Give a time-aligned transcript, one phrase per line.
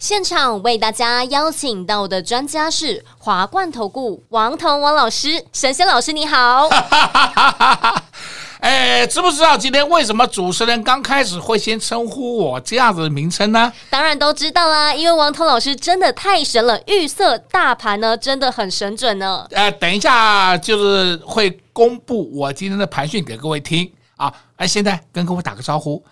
[0.00, 6.70] 现场为大家邀请到的专家是华冠投顾王彤王老师，神仙老师你好。
[8.60, 13.70] 哎，知不知道今天为什么主持人刚开始会先称呼我这样子的名称呢？
[13.90, 19.46] 当然都知道啦，因为王彤老师真的太神了，预测大盘呢真的很神准呢。
[19.50, 23.92] 呃，等一下就是会公布我今天的盘讯给各位听。
[24.16, 26.02] 啊，哎，现在跟各位打个招呼，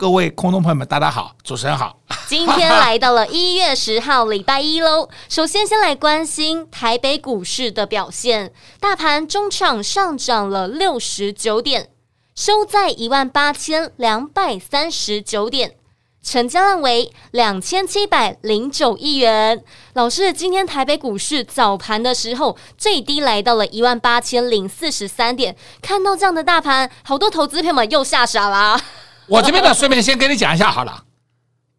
[0.00, 1.98] 各位空中朋友们，大家好，主持人好。
[2.28, 5.08] 今天来到了一月十号，礼拜一喽。
[5.28, 11.90] 首先，先来关心台北股市的表现，大盘中场上涨了六十九点，
[12.36, 15.74] 收在一万八千两百三十九点。
[16.22, 19.64] 成交量为两千七百零九亿元。
[19.94, 25.56] 老师，今天台北股市早盘的时候最低来到了一万八千零四十三点。
[25.82, 28.80] 看到这样的大盘，好多投资朋友们又吓傻了。
[29.28, 31.04] 我这边呢，顺便先跟你讲一下好了，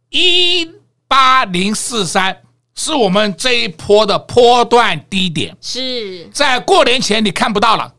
[0.09, 0.69] 一
[1.07, 2.43] 八零四三
[2.75, 7.91] 是我们这一波的波段低点，是在过年前你看不到了，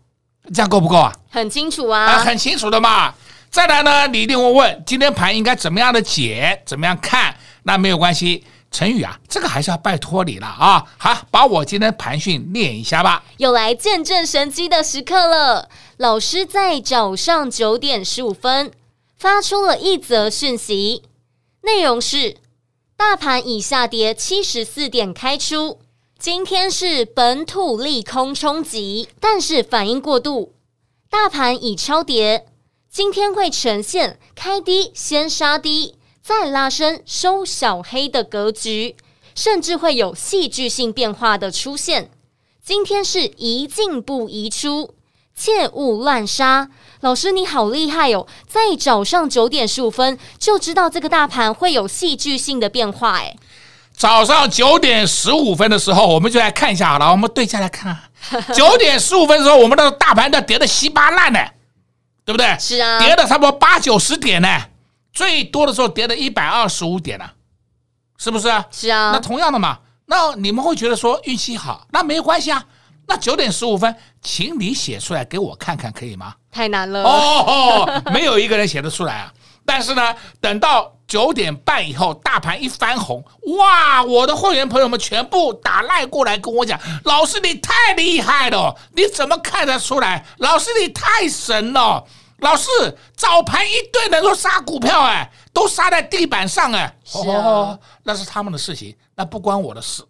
[0.55, 1.13] 这样够不够啊？
[1.31, 3.13] 很清楚啊，啊，很清楚的嘛。
[3.51, 7.35] 再来呢，你一定会问，今天盘应该怎么样的解，怎么样看？
[7.65, 10.85] 那没有关系，陈宇啊，这个还是要拜托你了啊！
[10.97, 13.25] 好，把我今天盘训练一下吧。
[13.39, 15.69] 又来见证神机的时刻了。
[15.97, 18.71] 老师在早上九点十五分
[19.21, 21.03] 发出了一则讯息，
[21.61, 22.39] 内容是：
[22.97, 25.79] 大盘已下跌七十四点开出，
[26.19, 30.55] 今天是本土利空冲击，但是反应过度，
[31.11, 32.47] 大盘已超跌。
[32.91, 38.97] 今天会呈现开低先杀低，再拉升收小黑的格局，
[39.35, 42.11] 甚至会有戏剧性变化的出现。
[42.65, 44.95] 今天是宜进不宜出，
[45.41, 46.69] 切勿乱杀。
[47.01, 53.17] 老师你好厉害哦，在早上九点十五分就知道这个大盘会有戏剧性的变化。
[53.21, 53.35] 哎，
[53.95, 58.05] 早上九点十五分的时候，我们就来看一下好了，我们对下来看啊。
[58.55, 61.41] 九点十五分的时候，我们的大盘都跌得稀巴烂呢。
[62.23, 62.55] 对不对？
[62.61, 64.49] 是啊，跌了差不多八九十点呢，
[65.11, 67.25] 最多的时候跌了一百二十五点呢，
[68.19, 68.47] 是不是？
[68.71, 69.11] 是啊。
[69.13, 72.63] 那同样的嘛，那你们会觉得说运气好，那没有关系啊。
[73.09, 73.93] 那九点十五分，
[74.23, 76.35] 请你写出来给我看看，可以吗？
[76.51, 79.33] 太难了哦，没有一个人写得出来啊。
[79.65, 83.25] 但是呢，等到九点半以后，大盘一翻红，
[83.59, 84.03] 哇！
[84.03, 90.25] 我的会员朋友们全部打赖过来跟我讲：“老师，你太厉害了，你怎么看得出来？
[90.39, 92.05] 老师，你太神了。”
[92.41, 92.69] 老师，
[93.15, 100.03] 早盘一堆人都杀股票，哎，都杀在地板上，哎，是啊，哦，那是他们的事情，那不关我的事，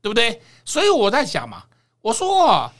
[0.00, 0.40] 对不对？
[0.64, 1.64] 所以我在想嘛，
[2.00, 2.70] 我说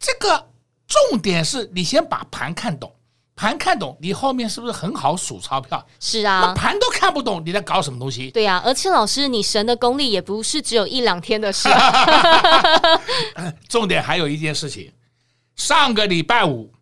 [0.00, 0.48] 这个
[0.88, 2.92] 重点是你先把盘看懂，
[3.36, 5.86] 盘看懂，你后面是不是很好数钞票？
[6.00, 8.30] 是啊，那盘都看不懂，你在搞什么东西？
[8.32, 11.68] 对呀，啊，而且老师，你神的功力也不是只有一两天的事，
[13.68, 14.90] 重点还有一件事情，
[15.54, 16.72] 上个礼拜五。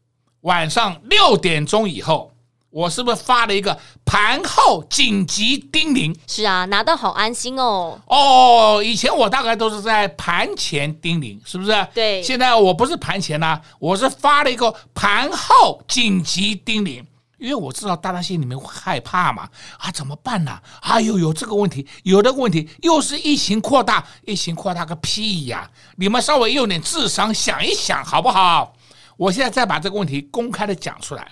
[0.43, 2.33] 晚上六点钟以后，
[2.71, 6.15] 我是不是发了一个盘后紧急叮咛？
[6.27, 7.99] 是啊，拿到好安心哦。
[8.07, 11.89] 哦，以前我大概都是在盘前叮咛，是不是？
[11.95, 12.23] 对。
[12.23, 17.03] 现在我不是盘前呐，我是发了一个盘后紧急叮咛，
[17.39, 19.49] 因为我知道大家心里面会害怕嘛。
[19.79, 20.61] 啊，怎么办呢？
[20.83, 25.71] 哎呦，有这个问题，有这个问题，又是疫情扩大，疫情扩大个屁呀！
[25.97, 28.75] 你们稍微用点智商想一想，好不好？
[29.17, 31.27] 我现在再把这个问题公开的讲出来，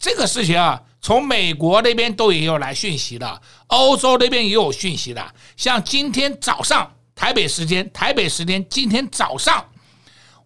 [0.00, 5.34] 这个事情啊，从美国那边都也有来讯息的，欧洲那边也有讯息的。
[5.58, 9.62] 像今天早上台北时间，台北时间今天早上，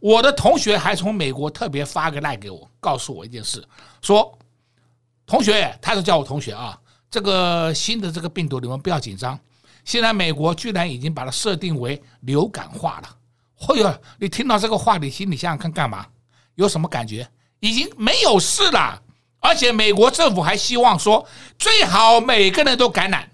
[0.01, 3.65] 我的同学还从美国特别发个赖给我，告诉我一件事，
[4.03, 4.37] 说
[5.25, 6.77] 同学，他是叫我同学啊，
[7.09, 9.39] 这个新的这个病毒你们不要紧张，
[9.85, 13.17] 现在美国居然已经把它设定为流感化了。
[13.69, 16.05] 哎呦，你听到这个话，你心里想想看干嘛？
[16.57, 17.27] 有什么感觉？
[17.61, 19.00] 已经没有事了，
[19.44, 21.26] 而且美国政府还希望说，
[21.58, 23.31] 最好每个人都感染。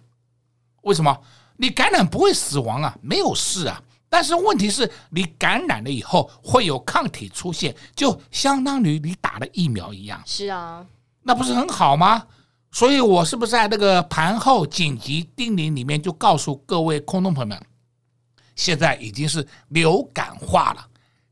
[0.83, 1.17] 为什么？
[1.57, 3.81] 你感染不会死亡啊，没有事啊。
[4.09, 10.21] 但是问题是你感染了以后会有抗体出现，就相当于你打了疫苗一样。
[10.27, 10.85] 是啊，
[11.23, 12.25] 那不是很好吗？
[12.73, 17.63] 所以我是不是在那个盘后紧急叮咛里面就告诉各位空洞朋友们，
[18.57, 20.85] 现在已经是流感化了，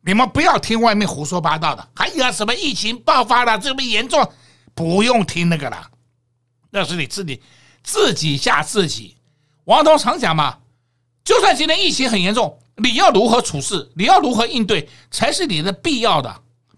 [0.02, 4.30] 你们不要听外面胡说八道的，还有什么疫情爆发了这么严重，
[4.78, 5.90] 不用听那个了，
[6.70, 7.42] 那是你自己
[7.82, 9.16] 自己吓自己。
[9.64, 10.58] 王彤常讲嘛，
[11.24, 16.32] 就算今天疫情很严重，你要如何处事，你要如何应对，才是你的必要的、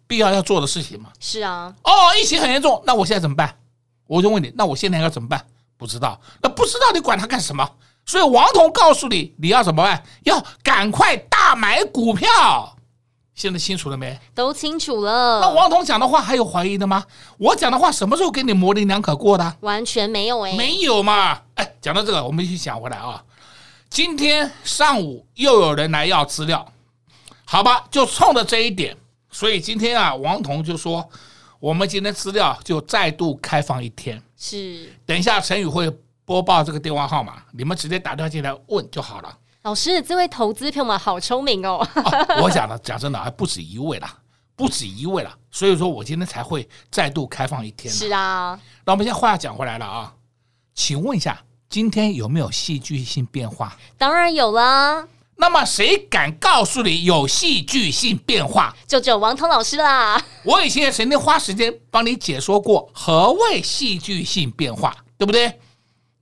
[0.07, 1.11] 必要要做的事情嘛。
[1.21, 3.55] 是啊，哦，疫情很严重，那我现在怎么办？
[4.07, 5.45] 我就问你，那我现在要怎么办？
[5.77, 7.71] 不知道，那不知道你管他干什么？
[8.07, 10.03] 所以王彤告诉你，你要怎么办？
[10.23, 12.79] 要赶快大买股票。
[13.41, 14.21] 现在清楚了没？
[14.35, 15.41] 都清楚了。
[15.41, 17.03] 那王彤讲的话还有怀疑的吗？
[17.39, 19.57] 我讲的话什么时候给你模棱两可过的？
[19.61, 21.41] 完全没有哎，没有嘛。
[21.55, 23.25] 哎，讲到这个，我们一起讲回来啊。
[23.89, 26.71] 今天上午又有人来要资料，
[27.47, 28.95] 好吧，就冲着这一点，
[29.31, 31.09] 所以今天啊，王彤就说。
[31.59, 34.91] 我们今天资料就再度开放一天，是。
[35.05, 35.91] 等一下陈宇会
[36.25, 39.37] 播报这个电话号码，你们直接打电话进来问就好了。
[39.63, 41.87] 老师，这位投资朋友们好聪明哦。
[41.95, 44.11] 哦我讲的讲真的，还不止一位啦，
[44.57, 45.37] 不止一位啦。
[45.51, 47.93] 所以说我今天才会再度开放一天。
[47.93, 48.59] 是啊。
[48.87, 50.15] 那我们现在话讲回来了啊，
[50.75, 53.77] 请问一下，今天有没有戏剧性变化？
[53.99, 55.07] 当然有啦。
[55.37, 58.75] 那么谁敢告诉你有戏剧性变化？
[58.87, 60.19] 就只有王彤老师啦。
[60.43, 65.61] 我以前也曾经花时间帮你解说过何谓戏剧性变化，对不对？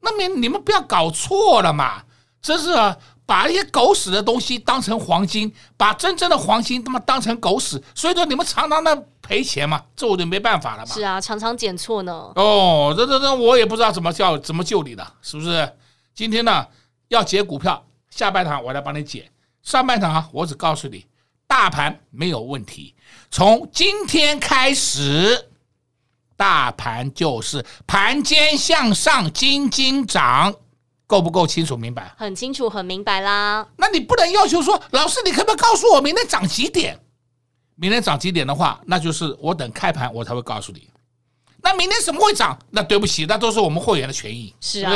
[0.00, 2.02] 那么你们不要搞错了嘛！
[2.41, 2.96] 真是啊，
[3.28, 10.94] 把一些狗屎的东西当成黄金，把真正的黄金他妈当成狗屎，所以说你们常常的赔钱嘛，这我就没办法了嘛。
[10.94, 12.32] 是啊，常常捡错呢。
[12.36, 15.70] 哦，这这这我也不知道怎么叫怎么救你的，是不是？
[16.14, 16.66] 今天呢
[17.08, 17.84] 要解股票。
[18.10, 19.31] 下半场我来帮你解，
[19.62, 21.04] 上半场啊，我只告诉你，
[21.46, 22.94] 大盘没有问题。
[23.31, 25.50] 从今天开始，
[26.34, 30.54] 大盘就是盘间向上，金金涨，
[31.08, 32.14] 够不够清楚明白？
[32.16, 33.66] 很清楚，很明白啦。
[33.78, 37.00] 那你不能要求说，老师，你可不可以告诉我明天涨几点？
[37.75, 40.88] 明天涨几点的话，那就是我等开盘我才会告诉你。
[41.62, 42.56] 那明天什么会涨？
[42.70, 44.90] 那对不起，那都是我们会员的权益，是啊。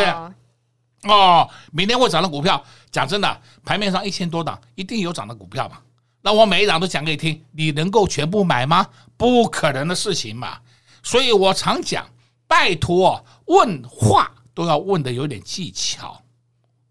[1.03, 1.11] 对？
[1.11, 5.79] 哦，明天会涨的股票，讲真的，盘面上一千多档，一定有涨的股票嘛。
[6.20, 8.87] 那我每一档都讲给你听，你能够全部买吗？
[9.17, 10.59] 不可能的事情嘛。
[11.03, 12.06] 所以我常讲，
[12.47, 16.20] 拜托问话都要问的有点技巧。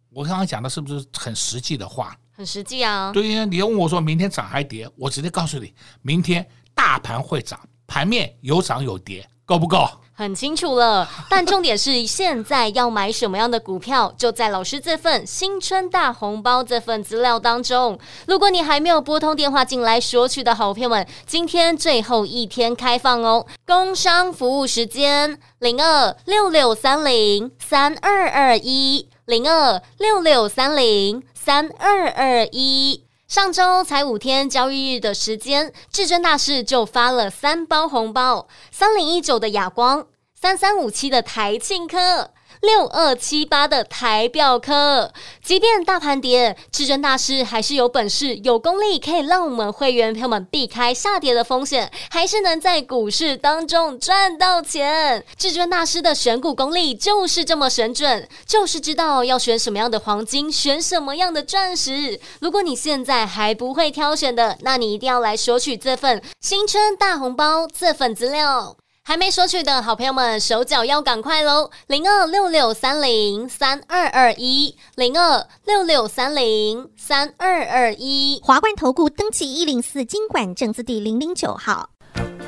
[0.10, 2.18] 我刚刚讲的是不是很实际的话？
[2.34, 3.12] 很实际啊。
[3.14, 9.88] 对呀，你要问我说明天涨还跌，我直接告诉你，明天大盘会涨，盘面有涨有跌，够不够？
[10.22, 17.98] 很清楚了，但重点是现在要买什么样的股票，就在老师这份新春大红包这份资料当中。
[18.28, 33.06] 如果你还没有拨通电话进来索取的好朋友们，今天最后一天开放哦，工商服务时间零二六六三零三二二一零二六六三零三二二一。
[33.28, 40.06] 上周才五天交易日的时间，至尊大师就发了三包红包：三零一九的亚光，
[40.42, 42.32] 三三五七的台庆科。
[42.62, 45.12] 六二七八的台表科，
[45.42, 55.24] 即便大盘跌，至尊大师还是有本事、有功力，可以让我们会员朋友们避开下跌的风险，还是能在股市当中赚到钱。
[55.38, 62.20] 至尊大师的选股功力就是这么神准，就是知道要选什么样的黄金，选什么样的钻石。
[62.42, 68.76] 如果你现在还不会挑选的，那你一定要来索取这份新春大红包这份资料。
[69.04, 71.72] 还没说去的好朋友们，手脚要赶快喽！
[71.88, 78.40] 零二六六三零三二二一，零二六六三零三二二一。
[78.44, 81.90] 华冠投顾登记一零四经管证字第零零九号。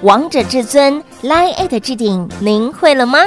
[0.03, 3.25] 王者至尊 Line@ 置顶，您会了吗？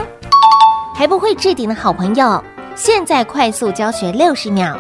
[0.95, 2.43] 还不会置顶的好朋友，
[2.77, 4.79] 现在快速教学六十秒。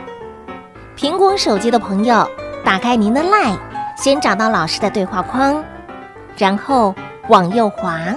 [0.96, 2.24] 苹果手机的朋友，
[2.64, 3.58] 打开您的 Line，
[3.98, 5.64] 先找到老师的对话框，
[6.36, 6.94] 然后
[7.28, 8.16] 往右滑。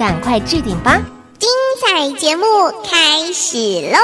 [0.00, 0.98] 赶快置顶吧！
[1.38, 2.46] 精彩节目
[2.82, 3.58] 开始
[3.92, 3.98] 喽！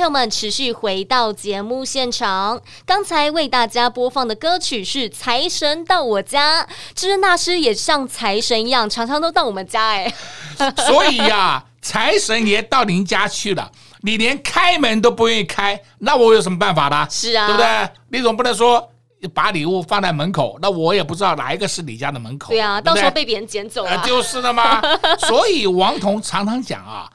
[0.00, 2.58] 朋友们，持续回到节目现场。
[2.86, 6.64] 刚才为大家播放的歌曲是《财神到我家》，
[6.94, 10.10] 至尊大师也像财神一样，常常都到我们家哎。
[10.88, 17.06] 所以呀、啊，财神爷到您家去了，你连开门都不愿意开，那我有什么办法呢？
[17.10, 17.90] 是啊，对不对？
[18.08, 18.90] 你总不能说
[19.34, 22.48] 把礼物放在门口，那我也不知道哪一个是你家的门口。
[22.48, 24.80] 对啊，对对到时候被别人捡走了，就是了嘛。
[25.28, 27.06] 所以王彤常常讲啊。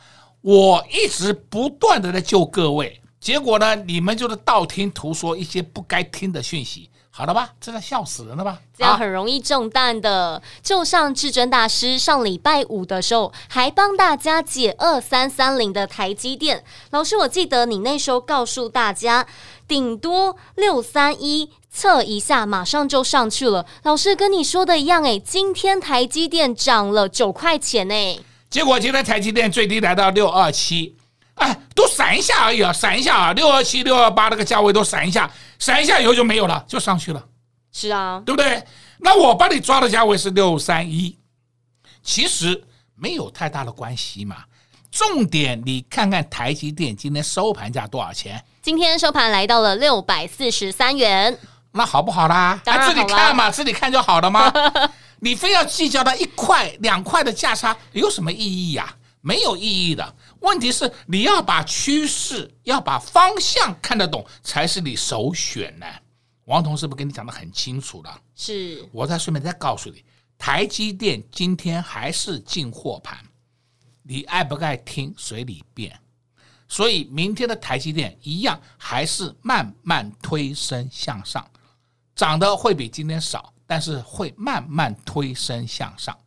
[0.45, 7.49] 我一直不断的在救各位，结果呢，你们就是道听途说一些不该听的讯息，好了吧？
[7.59, 8.59] 这在笑死人了吧？
[8.77, 10.39] 这样很容易中弹的。
[10.61, 16.63] 就像至尊大师上礼拜五的时候，还帮大家解二三三零的台积电。
[16.91, 19.25] 老师，我记得你那时候告诉大家，
[19.67, 23.65] 顶多六三一测一下，马上就上去了。
[23.81, 28.21] 老师跟你说的一样，诶，今天台积电涨了九块钱，诶。
[28.49, 30.95] 结果今天台积电最低来到六二七，
[31.35, 37.23] 哎，都闪一下而已啊，闪一下啊，六二七、六二八那个价位都闪一下，闪一下以后就没有了，就上去了。
[37.71, 38.63] 是啊，对不对？
[38.99, 41.17] 那我帮你抓的价位是六三一，
[42.01, 42.63] 其实
[42.95, 44.37] 没有太大的关系嘛。
[44.89, 48.41] 重点你看看台积电今天收盘价多少钱？
[48.61, 51.37] 今天收盘来到了六百四十三元，
[51.73, 52.61] 那好不好啦？
[52.63, 54.49] 自己看嘛，自己看就好了吗？
[55.19, 58.97] 你非要计较那一块两块的价差，有什么意义呀、啊？
[59.21, 60.15] 没有意义的。
[60.41, 65.85] 问题是你要把趋势、要把方向看得懂，才是你首选呢。
[66.43, 68.21] 王彤是不是跟你讲的很清楚了？
[68.35, 68.87] 是。
[68.91, 70.03] 我再顺便再告诉你，
[70.37, 73.17] 台积电今天还是进货盘，
[74.03, 75.99] 你爱不爱听随你便。
[76.67, 81.49] 所以明天的台积电一样还是慢慢推升向上，
[82.15, 83.51] 涨的会比今天少。
[83.67, 86.17] 但是会慢慢推升向上，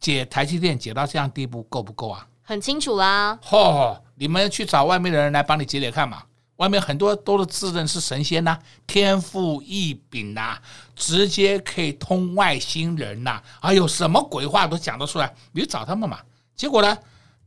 [0.00, 2.26] 解台积电解到这样地步够不够啊？
[2.42, 3.38] 很清楚啦。
[3.42, 6.22] 嚯、哦，你们去找外面的人来帮你解解看嘛。
[6.56, 10.58] 外面很多都是自认是神仙呐、啊，天赋异禀呐，
[10.94, 15.34] 直接可以通外星人呐、啊，哎呦，什么鬼话都讲得出来。
[15.52, 16.20] 你就找他们嘛。
[16.54, 16.96] 结果呢，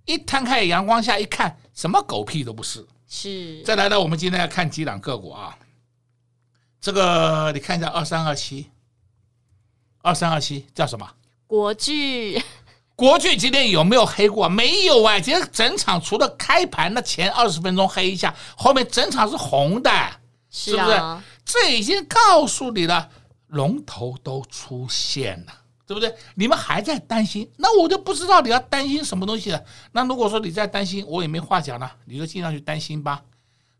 [0.05, 2.85] 一摊开阳光下一看，什么狗屁都不是。
[3.07, 3.61] 是。
[3.63, 5.57] 再来呢，我们今天要看几档个股啊。
[6.81, 8.69] 这个你看一下二三二七。
[10.05, 11.09] 二三二七叫什么？
[11.47, 12.39] 国巨。
[12.95, 14.47] 国巨今天有没有黑过？
[14.47, 19.89] 没有啊，今天整场除了开盘的前二十分钟黑一下，后面整场是红的，
[20.51, 21.01] 是不是？
[21.43, 23.09] 这已经告诉你了，
[23.47, 25.53] 龙头都出现了，
[25.87, 26.15] 对不对？
[26.35, 29.61] 你们还在担心，那我就不知道你要担心什么东西了。
[29.91, 33.23] 那如果说你在担心，我也没话讲了，你就尽量去担心吧。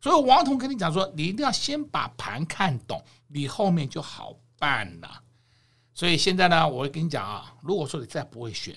[0.02, 5.22] 所以王彤跟你讲说，你一定要先把盘看懂，你后面就好办了。
[5.96, 8.76] 所以现在呢，我跟你讲啊，如果说你再不会选，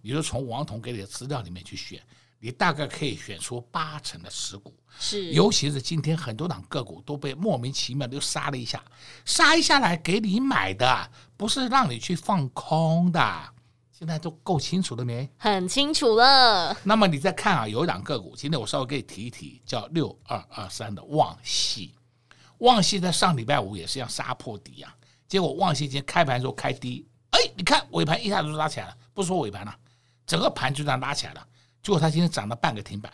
[0.00, 2.00] 你就从王彤给你的资料里面去选，
[2.38, 4.72] 你大概可以选出八成的持股。
[4.96, 8.80] 是，尤其是今天很多档个股都被莫名其妙的又杀了一下，
[9.24, 13.20] 杀一下来给你买的，不是让你去放空的。
[13.90, 15.28] 现在都够清楚了没？
[15.38, 16.76] 很清楚了。
[16.84, 21.94] 那么你再看啊，有一档个股，今天我稍微给你提一提，叫六二二三的旺系。
[22.58, 24.94] 旺系在上礼拜五也是要杀破底啊，
[25.32, 29.74] 结果旺矽今天开盘时候开低，哎，你看尾盘一下子就拉起来了，不说尾盘了。
[30.26, 31.42] 整个盘就这样拉起来了，
[31.82, 33.10] 结果它今天涨了半个停板。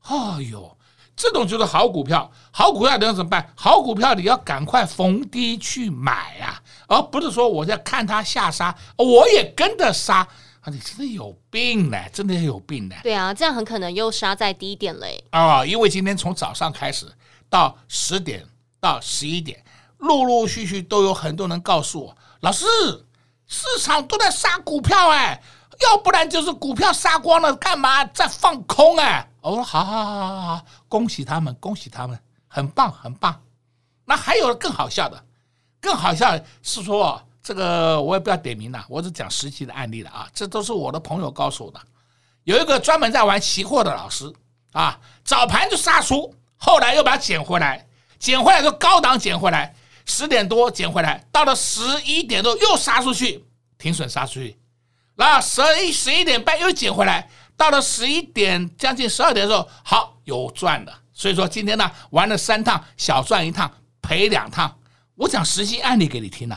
[0.00, 0.76] 哎呦，
[1.14, 3.52] 这种就是好股票，好股票你要怎么办？
[3.54, 10.26] 好股票你要赶快逢低去买啊，而不是说我在看它下杀，我也跟着杀。
[10.62, 12.96] 啊，你真的有病呢，真的有病呢。
[13.04, 15.22] 对啊，这样很可能又杀在低点嘞。
[15.30, 17.06] 啊，因为今天从早上开始
[17.48, 18.44] 到十点
[18.80, 19.64] 到十一点，
[19.98, 22.64] 陆陆续续都有很多人告诉我，老师，
[23.46, 25.40] 市场都在杀股票哎。
[25.80, 29.30] 要不然就是股票杀光了，干嘛在放空哎？
[29.40, 33.40] 我说好好好好好，恭喜他们，恭喜他们，很棒很棒。
[34.04, 35.24] 那还有更好笑的，
[35.80, 41.80] 更好笑是说这个我也不要点名了，我只讲实际的案例了啊，这都是我的朋友告诉我的。
[42.42, 44.32] 有一个专门在玩期货的老师
[44.72, 47.86] 啊，早盘就杀出，后来又把它捡回来，
[48.18, 49.76] 捡回来就高档捡回来，
[50.08, 53.44] 十点多捡回来，到了十一点多又杀出去，
[53.78, 54.58] 停损杀出去。
[55.14, 60.92] 那十一十一点半又捡回来，到了十一点将近十二点的时候，好有赚的。
[61.12, 64.74] 所以说今天呢玩了三趟，小赚一趟，赔两趟。
[65.14, 66.56] 我讲实际案例给你听呐，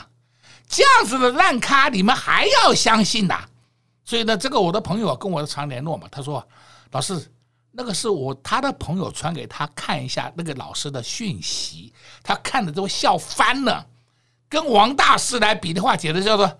[0.69, 3.43] 这样子的烂咖你们还要相信呐？
[4.05, 6.47] 所以呢，这个我的朋友跟我常联络嘛，他说
[6.91, 7.31] 老师，
[7.71, 13.85] 那个是我他的朋友传给他看一下那个老师的讯息，他看的都笑翻了，
[14.49, 16.59] 跟王大师来比的话，简直叫做。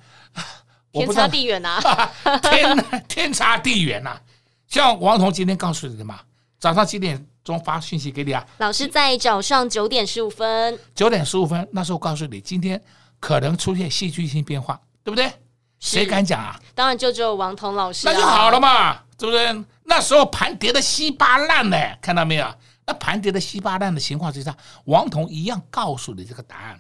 [0.94, 1.80] 天差地远呐！
[2.44, 4.20] 天天差地远呐！
[4.68, 6.20] 像王彤今天告诉你的嘛，
[6.60, 8.46] 早上几点钟发讯息给你啊？
[8.58, 10.78] 老师在早上九点十五分。
[10.94, 12.82] 九点十五分，那时候告诉你，今天
[13.22, 15.32] 可能出现戏剧性变化，对不对？
[15.80, 16.60] 谁敢讲啊？
[16.76, 18.06] 当然就只有王彤老师。
[18.06, 19.64] 那就好了嘛，对不对？
[19.84, 22.56] 那时候盘跌的稀巴烂呢，看到没有？
[22.86, 26.80] 那盘跌的稀巴烂的情况之下，王彤一样告诉你这个答案，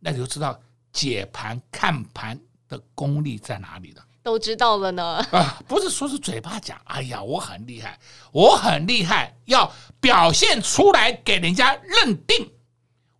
[0.00, 0.60] 那你就知道
[0.92, 2.38] 解盘看盘。
[2.66, 4.02] 的功力在哪里了？
[4.22, 5.18] 都知道了呢。
[5.30, 8.00] 啊，不是说是嘴巴讲，哎呀，我很厉害，
[8.32, 12.50] 我很厉害，要表现出来给人家认定。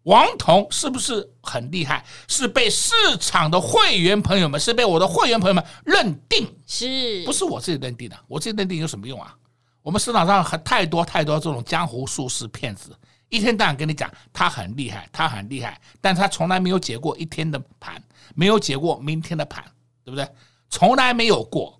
[0.04, 2.04] 王彤是不是很厉害？
[2.28, 8.16] 是被市场的会员朋友们，是被我的会员朋友们认定，是不是我自己认定的？
[8.28, 9.36] 我自己认定有什么用啊？
[9.82, 12.96] 我们市场上还太多太多这种江湖术士骗子，
[13.28, 18.02] 一天到晚跟你讲他很厉害，他很厉害，但他从来没有解过一天的盘。
[18.34, 19.62] 没有解过明天的盘，
[20.02, 20.26] 对不对？
[20.68, 21.78] 从来没有过，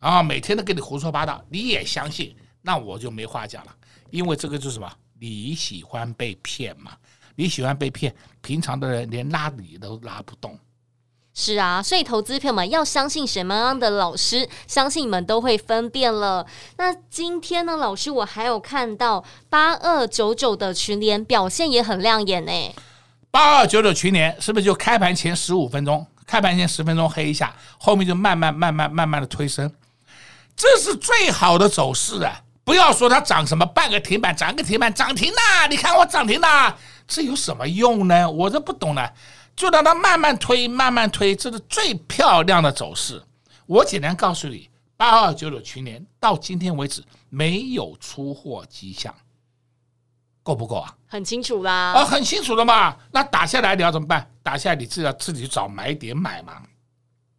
[0.00, 3.76] 啊，每天都跟你胡说八道，你也相信，那我就没话讲了，
[4.10, 4.90] 因为这个就是什么？
[5.20, 6.92] 你喜欢被骗嘛？
[7.36, 10.58] 你喜欢被骗，平常的人连拉你都拉不动。
[11.36, 16.46] 是啊，所以投资朋友们要相信什么样的老师，相信你们都会分辨了。
[16.76, 22.52] 那今天呢，老师我还有看到八二九九的群联表现也很亮眼呢。
[23.32, 29.68] 八二九九群联是不是就开盘前十五分钟，开盘前十分钟黑一下，后面就慢慢慢慢慢慢的推升，
[30.54, 32.42] 这是最好的走势啊！
[32.62, 35.66] 不要说它涨什么半个停板，涨个停板涨停啦！
[35.68, 38.30] 你看我涨停啦，这有什么用呢？
[38.30, 39.12] 我这不懂了，
[39.54, 43.22] 就让它慢慢推，慢慢推，这是最漂亮的走势。
[43.66, 49.14] 我简单告诉你，八二九九群联到今天为止没有出货迹象。
[50.42, 50.94] 够不够啊？
[51.06, 52.94] 很清楚啦，啊，很清楚的嘛。
[53.10, 54.30] 那打下来你要怎么办？
[54.42, 56.60] 打下来你自己要自己去找买点买嘛。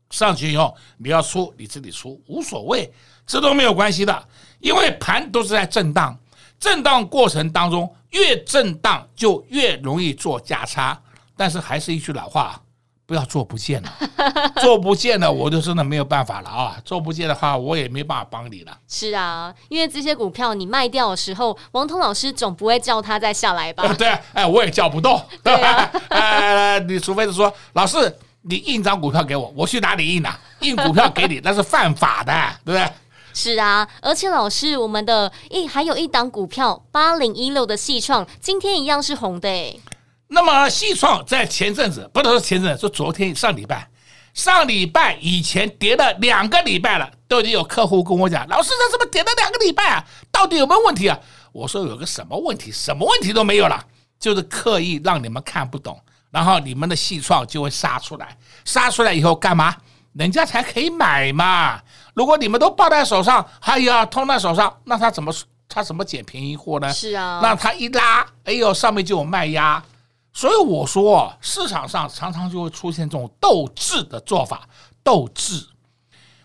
[0.09, 2.91] 上去以后你要出你自己出，无所谓，
[3.27, 4.27] 这都没有关系的，
[4.59, 6.17] 因为盘都是在震荡，
[6.59, 10.99] 震荡过程当中越震荡就越容易做价差。
[11.37, 12.59] 但是还是一句老话。
[13.07, 13.93] 不要做不见了，
[14.59, 16.75] 做不见了，我就真的没有办法了啊！
[16.83, 18.75] 做不见的话，我也没办法帮你了。
[18.87, 23.87] 是啊，因为这些股票你卖掉的时候，王彤老师总不会叫他再下来吧？
[23.93, 25.91] 对啊，哎，我也叫不动，对吧？
[26.09, 30.39] 哎，你除非是说，老师，你印张股票给我，我去哪里印呐、啊？
[30.61, 32.33] 印股票给你那是犯法的，
[32.65, 32.91] 对不对？
[33.37, 39.81] 是啊，而且老师，我们的一还有一档股票八零一六的细创，今天一样是红的诶。
[40.29, 43.89] 那么细创在前阵子，不能说前阵子，说昨天上礼拜，
[44.33, 50.07] 上礼拜以前跌了两个礼拜了，都已经有客户跟我讲，老师这怎么跌了两个礼拜啊？
[50.31, 51.19] 到底有没有问题啊？
[51.51, 52.71] 我说有个什么问题？
[52.71, 53.85] 什么问题都没有了，
[54.17, 55.99] 就是刻意让你们看不懂，
[56.31, 59.75] 然后你们的细创就会杀出来，杀出来以后干嘛？
[60.13, 61.81] 人家才可以买嘛。
[62.15, 65.31] 如果你们都抱在手上，哎呀，通在手上，那他怎么
[65.67, 66.91] 他怎么捡便宜货呢？
[66.91, 69.83] 是啊，那他一拉，哎呦，上面就有卖压，
[70.31, 74.67] 所以我说市场上常常就会出现这种斗智的做法，
[75.03, 75.61] 斗智。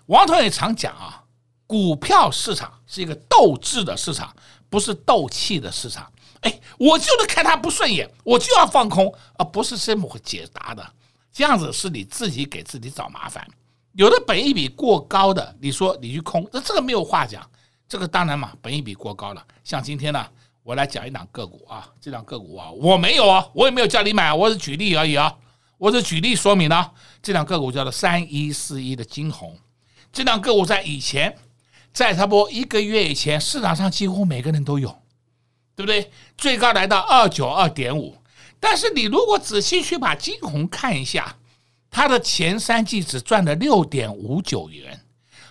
[0.07, 1.23] 王彤也常讲啊，
[1.69, 4.35] 股票市场是一个斗智的市场，
[4.69, 6.11] 不是斗气的市场。
[6.41, 10.85] 哎，我就是看他不顺眼，我就要放空，而不是这么解答的。
[11.33, 13.47] 这样子是你自己给自己找麻烦。
[14.01, 17.47] 有的本一比过高的，你说你去空，那这个没有话讲。
[17.87, 19.47] 这个当然嘛，本一比过高了。
[19.63, 20.27] 像今天呢，
[20.63, 25.37] 我来讲一档个股啊，这档个股啊，我没有啊，我也没有叫你买，我是举例而已啊，
[25.77, 26.93] 我是举例说明呢。
[27.21, 29.55] 这档个股叫做三一四一的晶宏，
[30.11, 31.37] 这档个股在以前，
[31.93, 34.89] 在差不多一个月以前，市场上几乎每个人都有，
[35.77, 36.11] 对不对？
[36.39, 38.17] 最高来到二九二点五，
[38.59, 41.37] 但是你如果仔细去把晶宏看一下。
[41.91, 44.99] 它的前三季只赚了六点五九元，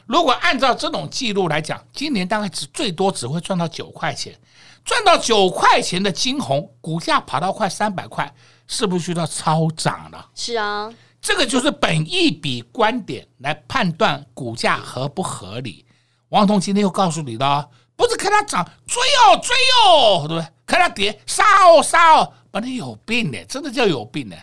[0.05, 4.33] 如果按照这种记录来讲，今年大概只最多只会赚到九块钱，
[4.85, 8.33] 赚到九块钱的金红股价跑到快三百块，
[8.67, 10.29] 是不是就要超涨了？
[10.33, 15.85] 是啊，这个就是本一笔观点来判断股价合不合理。
[16.29, 20.47] 王彤今天又告诉你了，不是看它涨追哦追哦，对不对？
[20.65, 24.35] 看它跌杀哦杀哦，把你有病呢，真的叫有病呢。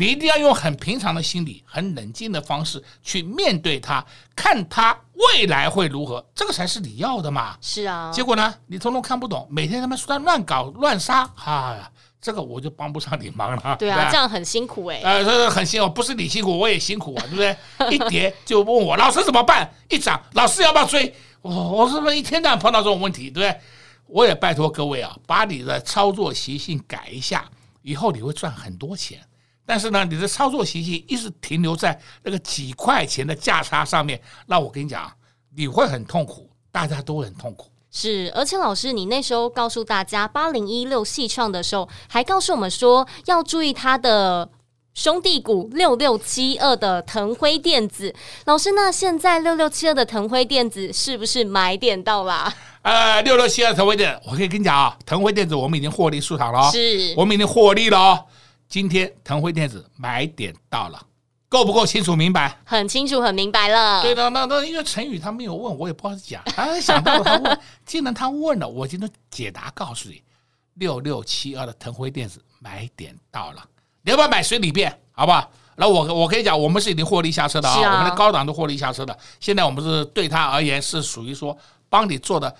[0.00, 4.02] 你一定要用很平常的心理、很冷静的方式去面对它，
[4.34, 7.54] 看它未来会如何，这个才是你要的嘛。
[7.60, 13.76] 是啊，结果呢，你通通看不懂，每天他妈说他乱搞乱杀，哈呀，这个我就帮不上你忙了。
[13.78, 15.02] 对啊，对这样很辛苦哎、欸。
[15.02, 17.94] 呃，这个很辛苦，不是你辛苦，我也辛苦啊， 对不对？
[17.94, 21.14] 一跌就问我老师怎么办，一涨老师要不要追？
[21.42, 23.60] 我我是不是一天到晚碰到这种问题，对不对？
[24.06, 27.44] 我也拜托各位啊，把你的操作习性改一下，
[27.82, 29.20] 以后你会赚很多钱。
[29.70, 35.08] 但是呢，你的操作习性一直停留在那个几块钱的价差上面，那我跟你讲，
[35.54, 37.70] 你会很痛苦，大家都会很痛苦。
[37.88, 44.50] 是，而且老师，你那时候告诉大家八零一六细创的时候，还告诉我们说要注意它的
[44.92, 48.12] 兄弟股六六七二的腾辉电子。
[48.46, 52.52] 老师，那现在六六七二的腾辉电子是不是买点到啦？
[52.82, 58.24] 呃，六六七二腾辉电子，我可以跟你讲啊，腾辉电子我们已经获利出场了，是我们已经获利了哦。
[58.70, 61.06] 今天腾辉电子买点到了，
[61.48, 62.56] 够不够清楚明白？
[62.64, 64.00] 很清楚，很明白了。
[64.00, 66.40] 对的，那那因为陈宇他没有问，我也不好讲。
[66.46, 70.22] 他想到了他问，既然他问了，我今天解答告诉你，
[70.74, 73.64] 六六七二的腾辉电子买点到了，
[74.02, 75.50] 你要不要买随你便，好不好？
[75.74, 79.18] 那我我可以讲，我们是已经获利下车的啊，啊我们的高档都获利下车的。
[79.40, 82.54] 现在我们是对他而言是属于说帮你做的。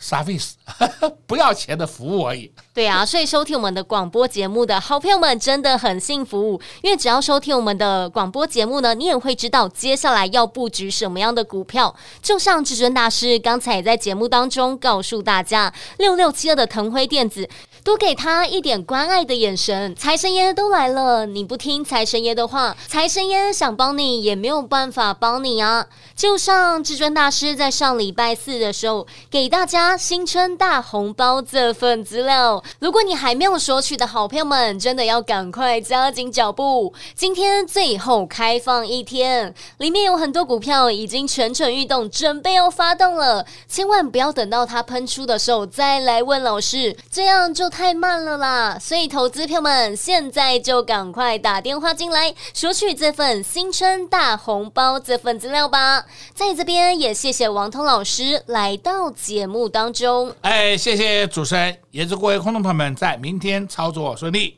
[0.00, 0.52] Service
[1.26, 2.50] 不要钱的服务而已。
[2.74, 11.94] 对啊，所以收听我们的广播节目的好朋友们真的很幸福，因为只要收听我们的广播节目呢，你也会知道接下来要布局什么样的股票。
[12.22, 17.48] 就像至尊大师刚才也在节目当中告诉大家，六六七二的腾辉电子。
[17.88, 25.86] 多给他一点关爱的眼神，财神爷都来了，你不听财神爷的话，财神爷想帮你也没有办法帮你啊！
[26.14, 47.70] 就像至尊大师在上礼拜四的时候给大家新春大红包这份资料，如果你还没有索取的好朋友们，真的要赶快加紧脚步，今天最后开放一天，里面有很多股票已经蠢蠢欲动，准备要发动了，千万不要等到它喷出的时候再来问老师，这样就。
[47.78, 56.04] 太慢了啦，所以投资票们现在就赶快打电话进来索取这份新春大红包这份资料吧。
[56.34, 60.34] 在这边也谢谢王通老师来到节目当中。
[60.40, 64.56] 哎，谢谢主持人，也祝各位观众朋友们在明天操作顺利。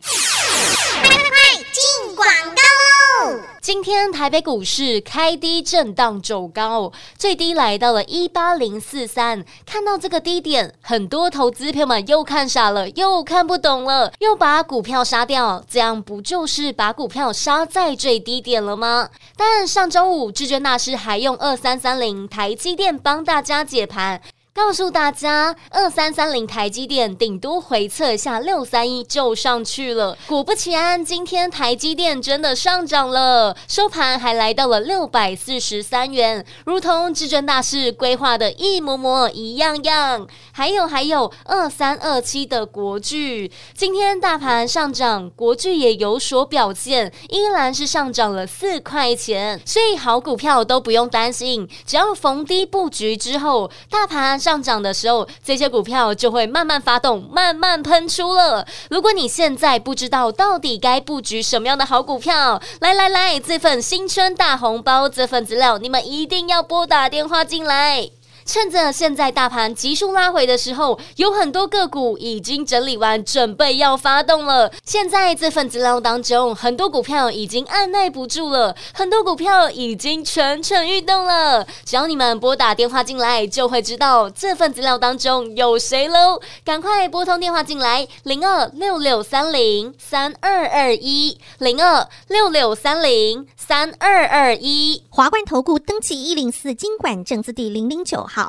[3.60, 9.44] 今天台北股市开低震荡走高，最低来到了一八零四三。
[9.66, 19.10] 看到这个低点，很多投资朋友们又看傻了，又看不懂了，又把股票杀掉，这样不就是把股票杀在最低点了吗？
[19.36, 24.22] 但上周五至尊大师还用二三三零台积电帮大家解盘。
[24.60, 30.16] 告诉大家，二三三零台积电顶多回测下六三一就上去了。
[30.26, 40.28] 果不其然，今天台积电真的上涨了，收盘还来到了六百四十三元，如同至尊大师规划的一模模一样样。
[40.52, 49.58] 还有还有二三二七的国巨，今天大盘上涨，国巨也有所表现，依然是上涨了四块钱。
[49.64, 54.38] 所以好股票都不用担心，只要逢低布局之后，大盘。
[54.49, 58.66] 上上涨的时候，这些股票就会慢慢发动，慢慢喷出了。
[58.90, 68.10] 如果你现在不知道到底该布局什么样的好股票，来来来，这份新春大红包，这份资料，你们一定要拨打电话进来。
[68.50, 74.72] 趁着现在大盘急速拉回的时候，有很多个股已经整理完，准备要发动了。
[74.84, 81.64] 现在这份资料当中，很多股票已经按耐不住了，很多股票已经蠢蠢欲动了。
[81.84, 86.40] 只要你们拨打电话进来，就会知道这份资料当中有谁喽。
[86.64, 95.04] 赶快拨通电话进来，零二六六三零三二二一，零二六六三零三二二一。
[95.08, 98.39] 华冠投顾登记一零四金管证字第零零九号。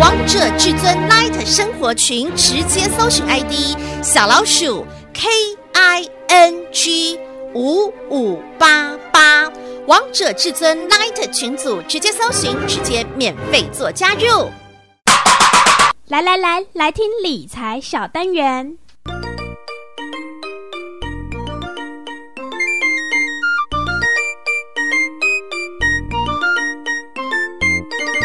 [0.00, 5.28] 王者至尊 Night 生活群，直接搜寻 ID 小老鼠 K
[5.72, 7.18] I N G
[7.54, 9.50] 五五八八，
[9.86, 14.50] 王者至尊 Night 群组，直接搜寻，直接免费做加入。
[16.08, 18.78] 来来来，来听理财小单元。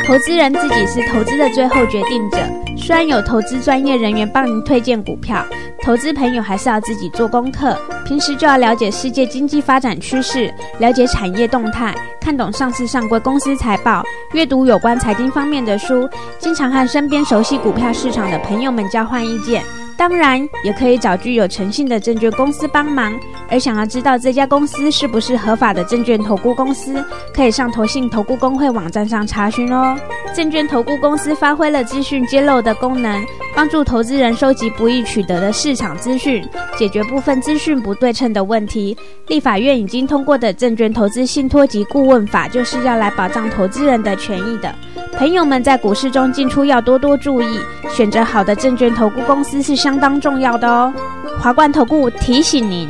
[0.10, 2.38] 投资人自己是投资的最后决定者，
[2.76, 5.46] 虽然有投资专业人员帮您推荐股票，
[5.84, 7.80] 投资朋友还是要自己做功课。
[8.08, 19.64] 平时就要了解世界经济发展趋势，了解产业动态，看懂上市上柜公司财报，阅读有关财经方面的书，经常和身边熟悉股票市场的朋友们交换意见。
[20.00, 23.14] 当然，也可以找具有诚信的证券公司帮忙。
[23.50, 27.04] 而想要知道这家公司是不是合法的证券投顾公司，
[27.36, 30.00] 可以上投信投顾公会网站上查询哦。
[30.34, 33.22] 证券投顾公司发挥了资讯揭露的功能，
[33.54, 36.42] 帮助投资人收集不易取得的市场资讯，
[36.78, 38.98] 解决部分资讯不对称的问题。
[39.28, 44.74] 立法院已经通过的证券投资信托及顾问法，就是要来保障投资人的权益的。
[45.20, 47.60] 朋友们在股市中进出要多多注意，
[47.94, 50.94] 选择好的证券投顾公司是相当重要的哦。
[51.42, 52.90] 华冠投顾提醒您，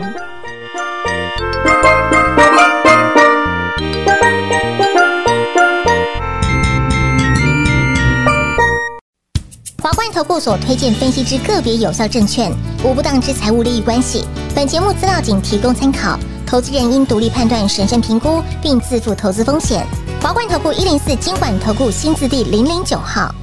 [9.82, 12.52] 华冠投顾所推荐分析之个别有效证券，
[12.84, 14.24] 无不当之财务利益关系。
[14.54, 16.16] 本节目资料仅提供参考，
[16.46, 19.84] 投资人应独立判断、审慎评估，并自负投资风险。
[20.22, 23.34] 华冠投顾一零四金管投顾新字第零零九号。